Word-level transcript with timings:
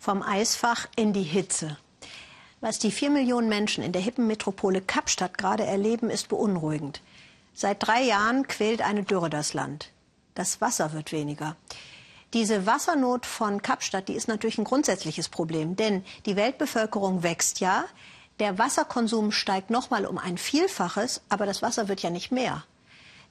Vom 0.00 0.22
Eisfach 0.22 0.88
in 0.96 1.12
die 1.12 1.22
Hitze. 1.22 1.76
Was 2.62 2.78
die 2.78 2.90
vier 2.90 3.10
Millionen 3.10 3.50
Menschen 3.50 3.84
in 3.84 3.92
der 3.92 4.00
hippen 4.00 4.26
Metropole 4.26 4.80
Kapstadt 4.80 5.36
gerade 5.36 5.66
erleben, 5.66 6.08
ist 6.08 6.30
beunruhigend. 6.30 7.02
Seit 7.52 7.86
drei 7.86 8.00
Jahren 8.04 8.48
quält 8.48 8.80
eine 8.80 9.02
Dürre 9.02 9.28
das 9.28 9.52
Land. 9.52 9.90
Das 10.34 10.62
Wasser 10.62 10.94
wird 10.94 11.12
weniger. 11.12 11.54
Diese 12.32 12.64
Wassernot 12.64 13.26
von 13.26 13.60
Kapstadt, 13.60 14.08
die 14.08 14.14
ist 14.14 14.26
natürlich 14.26 14.56
ein 14.56 14.64
grundsätzliches 14.64 15.28
Problem, 15.28 15.76
denn 15.76 16.02
die 16.24 16.36
Weltbevölkerung 16.36 17.22
wächst 17.22 17.60
ja, 17.60 17.84
der 18.38 18.58
Wasserkonsum 18.58 19.32
steigt 19.32 19.68
noch 19.68 19.90
mal 19.90 20.06
um 20.06 20.16
ein 20.16 20.38
Vielfaches, 20.38 21.20
aber 21.28 21.44
das 21.44 21.60
Wasser 21.60 21.88
wird 21.88 22.00
ja 22.00 22.08
nicht 22.08 22.32
mehr. 22.32 22.64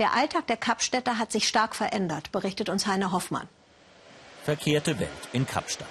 Der 0.00 0.14
Alltag 0.14 0.48
der 0.48 0.56
Kapstädter 0.56 1.16
hat 1.18 1.30
sich 1.30 1.46
stark 1.46 1.76
verändert, 1.76 2.32
berichtet 2.32 2.68
uns 2.68 2.88
Heiner 2.88 3.12
Hoffmann. 3.12 3.46
Verkehrte 4.42 4.98
Welt 4.98 5.28
in 5.32 5.46
Kapstadt. 5.46 5.86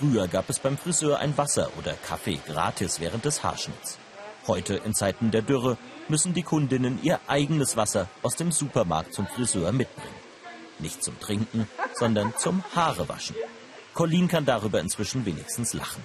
Früher 0.00 0.28
gab 0.28 0.48
es 0.48 0.58
beim 0.58 0.78
Friseur 0.78 1.18
ein 1.18 1.36
Wasser 1.36 1.68
oder 1.78 1.92
Kaffee 1.92 2.40
gratis 2.46 3.00
während 3.00 3.26
des 3.26 3.42
Haarschnitts. 3.42 3.98
Heute 4.46 4.76
in 4.76 4.94
Zeiten 4.94 5.30
der 5.30 5.42
Dürre 5.42 5.76
müssen 6.08 6.32
die 6.32 6.42
Kundinnen 6.42 6.98
ihr 7.02 7.20
eigenes 7.26 7.76
Wasser 7.76 8.08
aus 8.22 8.34
dem 8.34 8.50
Supermarkt 8.50 9.12
zum 9.12 9.26
Friseur 9.26 9.72
mitbringen. 9.72 10.14
Nicht 10.78 11.04
zum 11.04 11.20
Trinken, 11.20 11.68
sondern 11.92 12.32
zum 12.38 12.64
Haarewaschen. 12.74 13.36
Colleen 13.92 14.26
kann 14.26 14.46
darüber 14.46 14.80
inzwischen 14.80 15.26
wenigstens 15.26 15.74
lachen. 15.74 16.02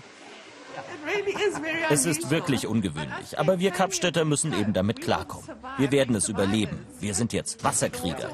Es 1.89 2.05
ist 2.05 2.29
wirklich 2.29 2.67
ungewöhnlich, 2.67 3.39
aber 3.39 3.59
wir 3.59 3.71
Kapstädter 3.71 4.25
müssen 4.25 4.51
eben 4.51 4.73
damit 4.73 5.01
klarkommen. 5.01 5.49
Wir 5.77 5.93
werden 5.93 6.15
es 6.15 6.27
überleben. 6.27 6.85
Wir 6.99 7.13
sind 7.13 7.31
jetzt 7.31 7.63
Wasserkrieger. 7.63 8.29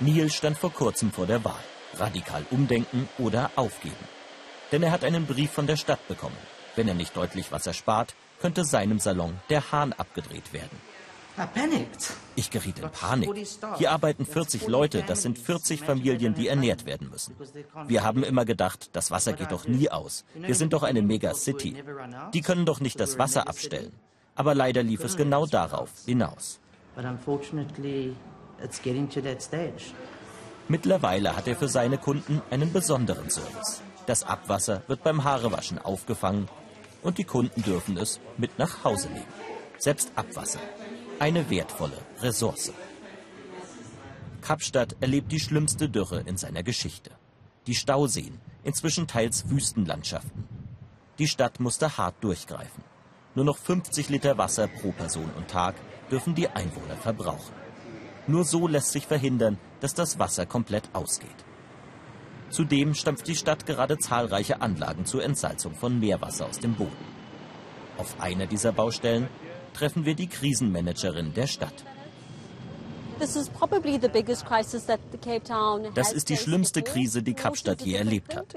Neil 0.00 0.30
stand 0.30 0.58
vor 0.58 0.70
kurzem 0.70 1.10
vor 1.10 1.24
der 1.24 1.42
Wahl. 1.42 1.64
Radikal 1.98 2.44
umdenken 2.50 3.08
oder 3.18 3.50
aufgeben. 3.56 4.04
Denn 4.72 4.82
er 4.82 4.90
hat 4.90 5.04
einen 5.04 5.26
Brief 5.26 5.50
von 5.50 5.66
der 5.66 5.76
Stadt 5.76 6.06
bekommen. 6.08 6.36
Wenn 6.76 6.88
er 6.88 6.94
nicht 6.94 7.16
deutlich 7.16 7.52
Wasser 7.52 7.72
spart, 7.72 8.14
könnte 8.40 8.64
seinem 8.64 8.98
Salon 8.98 9.38
der 9.48 9.72
Hahn 9.72 9.92
abgedreht 9.92 10.52
werden. 10.52 10.78
Ich 12.36 12.50
geriet 12.50 12.78
in 12.78 12.90
Panik. 12.90 13.30
Hier 13.78 13.90
arbeiten 13.90 14.24
40 14.24 14.68
Leute, 14.68 15.02
das 15.02 15.22
sind 15.22 15.38
40 15.38 15.80
Familien, 15.80 16.34
die 16.34 16.46
ernährt 16.46 16.86
werden 16.86 17.10
müssen. 17.10 17.34
Wir 17.86 18.04
haben 18.04 18.22
immer 18.22 18.44
gedacht, 18.44 18.90
das 18.92 19.10
Wasser 19.10 19.32
geht 19.32 19.50
doch 19.50 19.66
nie 19.66 19.90
aus. 19.90 20.24
Wir 20.34 20.54
sind 20.54 20.72
doch 20.72 20.84
eine 20.84 21.02
Megacity. 21.02 21.82
Die 22.32 22.40
können 22.40 22.66
doch 22.66 22.80
nicht 22.80 23.00
das 23.00 23.18
Wasser 23.18 23.48
abstellen. 23.48 23.92
Aber 24.36 24.54
leider 24.54 24.82
lief 24.82 25.02
es 25.02 25.16
genau 25.16 25.46
darauf 25.46 25.90
hinaus. 26.06 26.60
Mittlerweile 30.68 31.36
hat 31.36 31.46
er 31.46 31.56
für 31.56 31.68
seine 31.68 31.98
Kunden 31.98 32.40
einen 32.50 32.72
besonderen 32.72 33.30
Service. 33.30 33.82
Das 34.06 34.24
Abwasser 34.24 34.82
wird 34.86 35.02
beim 35.02 35.24
Haarewaschen 35.24 35.78
aufgefangen 35.78 36.48
und 37.02 37.18
die 37.18 37.24
Kunden 37.24 37.62
dürfen 37.62 37.96
es 37.96 38.20
mit 38.38 38.58
nach 38.58 38.84
Hause 38.84 39.08
nehmen. 39.08 39.26
Selbst 39.78 40.12
Abwasser 40.14 40.60
eine 41.18 41.48
wertvolle 41.48 41.98
Ressource. 42.20 42.72
Kapstadt 44.40 44.96
erlebt 45.00 45.32
die 45.32 45.40
schlimmste 45.40 45.88
Dürre 45.88 46.20
in 46.26 46.36
seiner 46.36 46.62
Geschichte. 46.62 47.10
Die 47.66 47.74
Stauseen, 47.74 48.40
inzwischen 48.62 49.06
teils 49.06 49.48
Wüstenlandschaften. 49.48 50.46
Die 51.18 51.28
Stadt 51.28 51.60
musste 51.60 51.96
hart 51.96 52.16
durchgreifen. 52.22 52.82
Nur 53.34 53.44
noch 53.44 53.56
50 53.56 54.08
Liter 54.10 54.36
Wasser 54.36 54.66
pro 54.66 54.92
Person 54.92 55.30
und 55.36 55.48
Tag 55.48 55.76
dürfen 56.10 56.34
die 56.34 56.48
Einwohner 56.48 56.96
verbrauchen. 56.96 57.54
Nur 58.26 58.44
so 58.44 58.68
lässt 58.68 58.92
sich 58.92 59.06
verhindern, 59.06 59.58
dass 59.84 59.92
das 59.92 60.18
Wasser 60.18 60.46
komplett 60.46 60.88
ausgeht. 60.94 61.44
Zudem 62.48 62.94
stampft 62.94 63.28
die 63.28 63.36
Stadt 63.36 63.66
gerade 63.66 63.98
zahlreiche 63.98 64.62
Anlagen 64.62 65.04
zur 65.04 65.22
Entsalzung 65.22 65.74
von 65.74 66.00
Meerwasser 66.00 66.46
aus 66.46 66.58
dem 66.58 66.74
Boden. 66.74 67.04
Auf 67.98 68.18
einer 68.18 68.46
dieser 68.46 68.72
Baustellen 68.72 69.28
treffen 69.74 70.06
wir 70.06 70.14
die 70.14 70.26
Krisenmanagerin 70.26 71.34
der 71.34 71.46
Stadt. 71.46 71.84
Das 75.94 76.12
ist 76.14 76.30
die 76.30 76.38
schlimmste 76.38 76.80
Krise, 76.80 77.22
die 77.22 77.34
Kapstadt 77.34 77.82
je 77.82 77.96
erlebt 77.96 78.34
hat. 78.34 78.54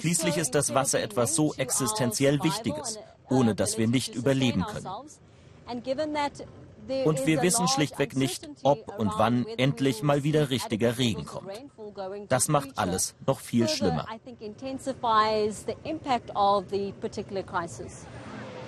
Schließlich 0.00 0.36
ist 0.36 0.56
das 0.56 0.74
Wasser 0.74 1.00
etwas 1.00 1.36
so 1.36 1.54
existenziell 1.54 2.42
Wichtiges, 2.42 2.98
ohne 3.30 3.54
dass 3.54 3.78
wir 3.78 3.86
nicht 3.86 4.16
überleben 4.16 4.64
können. 4.64 4.88
Und 7.04 7.26
wir 7.26 7.42
wissen 7.42 7.68
schlichtweg 7.68 8.16
nicht, 8.16 8.48
ob 8.62 8.98
und 8.98 9.12
wann 9.16 9.46
endlich 9.58 10.02
mal 10.02 10.22
wieder 10.22 10.50
richtiger 10.50 10.98
Regen 10.98 11.24
kommt. 11.24 11.52
Das 12.28 12.48
macht 12.48 12.78
alles 12.78 13.14
noch 13.26 13.40
viel 13.40 13.68
schlimmer. 13.68 14.06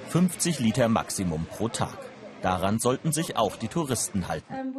50 0.08 0.60
Liter 0.60 0.88
Maximum 0.88 1.46
pro 1.46 1.68
Tag. 1.68 1.98
Daran 2.42 2.78
sollten 2.78 3.12
sich 3.12 3.36
auch 3.36 3.56
die 3.56 3.68
Touristen 3.68 4.28
halten. 4.28 4.76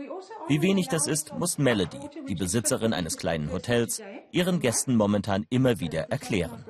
Wie 0.47 0.61
wenig 0.61 0.87
das 0.87 1.07
ist, 1.07 1.33
muss 1.37 1.57
Melody, 1.57 1.99
die 2.27 2.35
Besitzerin 2.35 2.93
eines 2.93 3.17
kleinen 3.17 3.51
Hotels, 3.51 4.01
ihren 4.31 4.59
Gästen 4.59 4.95
momentan 4.95 5.45
immer 5.49 5.79
wieder 5.79 6.09
erklären. 6.09 6.63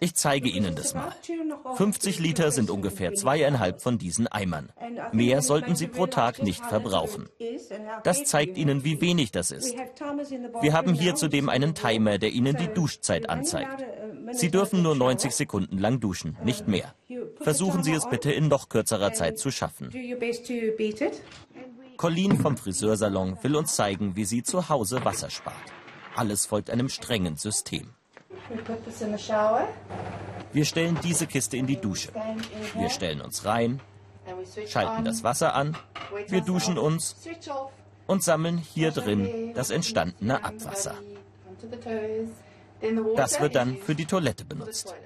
Ich 0.00 0.14
zeige 0.14 0.48
Ihnen 0.48 0.74
das 0.74 0.94
mal. 0.94 1.12
50 1.76 2.18
Liter 2.18 2.50
sind 2.50 2.70
ungefähr 2.70 3.14
zweieinhalb 3.14 3.80
von 3.80 3.98
diesen 3.98 4.26
Eimern. 4.26 4.70
Mehr 5.12 5.42
sollten 5.42 5.76
Sie 5.76 5.86
pro 5.86 6.06
Tag 6.06 6.42
nicht 6.42 6.64
verbrauchen. 6.64 7.28
Das 8.04 8.24
zeigt 8.24 8.56
Ihnen, 8.56 8.84
wie 8.84 9.00
wenig 9.00 9.32
das 9.32 9.50
ist. 9.50 9.74
Wir 10.60 10.72
haben 10.72 10.94
hier 10.94 11.14
zudem 11.14 11.48
einen 11.48 11.74
Timer, 11.74 12.18
der 12.18 12.30
Ihnen 12.30 12.56
die 12.56 12.68
Duschzeit 12.68 13.28
anzeigt. 13.28 13.84
Sie 14.32 14.50
dürfen 14.50 14.82
nur 14.82 14.94
90 14.94 15.32
Sekunden 15.32 15.78
lang 15.78 16.00
duschen, 16.00 16.36
nicht 16.44 16.68
mehr. 16.68 16.94
Versuchen 17.40 17.82
Sie 17.82 17.92
es 17.92 18.08
bitte 18.08 18.32
in 18.32 18.48
noch 18.48 18.68
kürzerer 18.68 19.12
Zeit 19.12 19.38
zu 19.38 19.50
schaffen. 19.50 19.90
Colleen 21.98 22.38
vom 22.38 22.56
Friseursalon 22.56 23.36
will 23.42 23.56
uns 23.56 23.74
zeigen, 23.74 24.14
wie 24.14 24.24
sie 24.24 24.44
zu 24.44 24.68
Hause 24.68 25.04
Wasser 25.04 25.30
spart. 25.30 25.56
Alles 26.18 26.46
folgt 26.46 26.68
einem 26.68 26.88
strengen 26.88 27.36
System. 27.36 27.90
Wir 30.52 30.64
stellen 30.64 30.98
diese 31.04 31.28
Kiste 31.28 31.56
in 31.56 31.68
die 31.68 31.76
Dusche. 31.80 32.10
Wir 32.74 32.90
stellen 32.90 33.20
uns 33.20 33.44
rein, 33.44 33.80
schalten 34.66 35.04
das 35.04 35.22
Wasser 35.22 35.54
an, 35.54 35.76
wir 36.26 36.40
duschen 36.40 36.76
uns 36.76 37.14
und 38.08 38.24
sammeln 38.24 38.58
hier 38.58 38.90
drin 38.90 39.54
das 39.54 39.70
entstandene 39.70 40.42
Abwasser. 40.42 40.96
Das 43.14 43.40
wird 43.40 43.54
dann 43.54 43.76
für 43.76 43.94
die 43.94 44.06
Toilette 44.06 44.44
benutzt. 44.44 44.96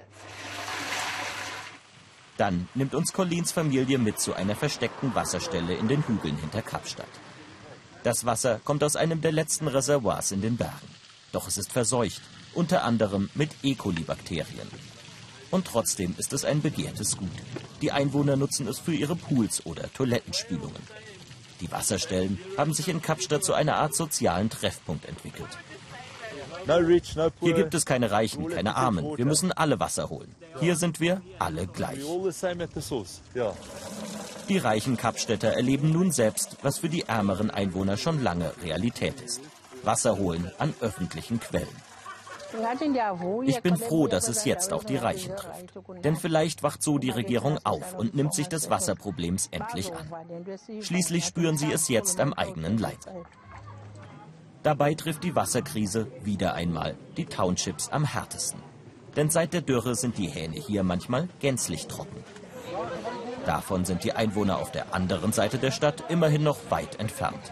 Dann 2.37 2.67
nimmt 2.73 2.95
uns 2.95 3.13
Collins 3.13 3.51
Familie 3.51 3.99
mit 3.99 4.19
zu 4.19 4.33
einer 4.33 4.55
versteckten 4.55 5.13
Wasserstelle 5.13 5.75
in 5.75 5.87
den 5.87 6.07
Hügeln 6.07 6.37
hinter 6.37 6.63
Kapstadt. 6.63 7.05
Das 8.01 8.25
Wasser 8.25 8.59
kommt 8.63 8.83
aus 8.83 8.95
einem 8.95 9.21
der 9.21 9.31
letzten 9.31 9.67
Reservoirs 9.67 10.31
in 10.31 10.41
den 10.41 10.57
Bergen. 10.57 11.02
Doch 11.33 11.47
es 11.47 11.57
ist 11.57 11.73
verseucht, 11.73 12.21
unter 12.53 12.83
anderem 12.83 13.29
mit 13.33 13.49
E. 13.63 13.75
coli-Bakterien. 13.75 14.69
Und 15.51 15.67
trotzdem 15.67 16.15
ist 16.17 16.31
es 16.31 16.45
ein 16.45 16.61
begehrtes 16.61 17.17
Gut. 17.17 17.29
Die 17.81 17.91
Einwohner 17.91 18.37
nutzen 18.37 18.67
es 18.67 18.79
für 18.79 18.93
ihre 18.93 19.15
Pools 19.15 19.65
oder 19.65 19.91
Toilettenspülungen. 19.91 20.81
Die 21.59 21.71
Wasserstellen 21.71 22.39
haben 22.57 22.73
sich 22.73 22.87
in 22.87 23.01
Kapstadt 23.01 23.43
zu 23.43 23.53
einer 23.53 23.75
Art 23.75 23.95
sozialen 23.95 24.49
Treffpunkt 24.49 25.05
entwickelt. 25.05 25.49
Hier 27.39 27.53
gibt 27.53 27.73
es 27.73 27.85
keine 27.85 28.11
Reichen, 28.11 28.47
keine 28.49 28.75
Armen. 28.75 29.17
Wir 29.17 29.25
müssen 29.25 29.51
alle 29.51 29.79
Wasser 29.79 30.09
holen. 30.09 30.33
Hier 30.59 30.75
sind 30.75 30.99
wir 30.99 31.21
alle 31.39 31.67
gleich. 31.67 31.99
Die 34.49 34.57
reichen 34.57 34.97
Kapstädter 34.97 35.49
erleben 35.49 35.91
nun 35.91 36.11
selbst, 36.11 36.57
was 36.61 36.79
für 36.79 36.89
die 36.89 37.03
ärmeren 37.03 37.49
Einwohner 37.51 37.97
schon 37.97 38.23
lange 38.23 38.53
Realität 38.63 39.19
ist. 39.21 39.41
Wasser 39.83 40.17
holen 40.17 40.51
an 40.59 40.73
öffentlichen 40.81 41.39
Quellen. 41.39 41.67
Ich 43.45 43.61
bin 43.61 43.77
froh, 43.77 44.07
dass 44.07 44.27
es 44.27 44.45
jetzt 44.45 44.73
auch 44.73 44.83
die 44.83 44.97
Reichen 44.97 45.35
trifft. 45.35 45.73
Denn 46.03 46.15
vielleicht 46.15 46.61
wacht 46.61 46.83
so 46.83 46.99
die 46.99 47.09
Regierung 47.09 47.57
auf 47.63 47.95
und 47.95 48.15
nimmt 48.15 48.33
sich 48.33 48.47
des 48.47 48.69
Wasserproblems 48.69 49.47
endlich 49.51 49.91
an. 49.91 50.07
Schließlich 50.81 51.25
spüren 51.25 51.57
sie 51.57 51.71
es 51.71 51.87
jetzt 51.89 52.19
am 52.19 52.33
eigenen 52.33 52.77
Leib. 52.77 52.99
Dabei 54.61 54.93
trifft 54.93 55.23
die 55.23 55.35
Wasserkrise 55.35 56.07
wieder 56.21 56.53
einmal 56.53 56.95
die 57.17 57.25
Townships 57.25 57.89
am 57.89 58.05
härtesten. 58.05 58.61
Denn 59.15 59.29
seit 59.29 59.53
der 59.53 59.61
Dürre 59.61 59.95
sind 59.95 60.17
die 60.17 60.27
Hähne 60.27 60.55
hier 60.55 60.83
manchmal 60.83 61.27
gänzlich 61.39 61.87
trocken. 61.87 62.23
Davon 63.45 63.83
sind 63.83 64.03
die 64.03 64.13
Einwohner 64.13 64.57
auf 64.57 64.71
der 64.71 64.93
anderen 64.93 65.33
Seite 65.33 65.57
der 65.57 65.71
Stadt 65.71 66.03
immerhin 66.09 66.43
noch 66.43 66.59
weit 66.69 66.99
entfernt. 66.99 67.51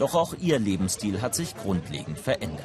Doch 0.00 0.14
auch 0.14 0.34
ihr 0.40 0.58
Lebensstil 0.58 1.20
hat 1.20 1.34
sich 1.34 1.54
grundlegend 1.54 2.18
verändert. 2.18 2.64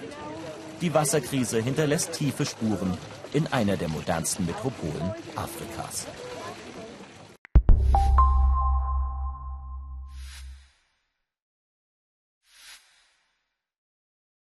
Die 0.79 0.93
Wasserkrise 0.93 1.61
hinterlässt 1.61 2.13
tiefe 2.13 2.45
Spuren 2.45 2.97
in 3.33 3.45
einer 3.47 3.75
der 3.75 3.89
modernsten 3.89 4.45
Metropolen 4.45 5.13
Afrikas. 5.35 6.07